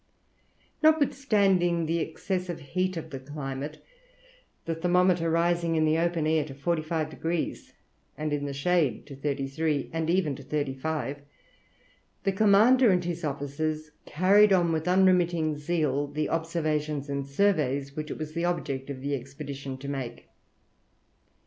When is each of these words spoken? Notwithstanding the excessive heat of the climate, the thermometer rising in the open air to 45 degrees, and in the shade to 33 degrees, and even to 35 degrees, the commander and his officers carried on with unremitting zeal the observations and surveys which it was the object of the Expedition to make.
Notwithstanding 0.81 1.85
the 1.85 1.99
excessive 1.99 2.59
heat 2.59 2.97
of 2.97 3.11
the 3.11 3.19
climate, 3.19 3.85
the 4.65 4.73
thermometer 4.73 5.29
rising 5.29 5.75
in 5.75 5.85
the 5.85 5.99
open 5.99 6.25
air 6.25 6.43
to 6.45 6.55
45 6.55 7.11
degrees, 7.11 7.73
and 8.17 8.33
in 8.33 8.45
the 8.47 8.51
shade 8.51 9.05
to 9.05 9.15
33 9.15 9.73
degrees, 9.77 9.91
and 9.93 10.09
even 10.09 10.35
to 10.35 10.41
35 10.41 11.07
degrees, 11.17 11.27
the 12.23 12.31
commander 12.31 12.89
and 12.89 13.05
his 13.05 13.23
officers 13.23 13.91
carried 14.07 14.51
on 14.51 14.71
with 14.71 14.87
unremitting 14.87 15.55
zeal 15.55 16.07
the 16.07 16.29
observations 16.31 17.07
and 17.07 17.27
surveys 17.27 17.95
which 17.95 18.09
it 18.09 18.17
was 18.17 18.33
the 18.33 18.43
object 18.43 18.89
of 18.89 19.01
the 19.01 19.13
Expedition 19.13 19.77
to 19.77 19.87
make. 19.87 20.29